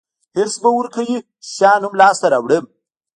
[0.35, 2.65] حرص به ورکوي چې شیان هم لاسته راوړم.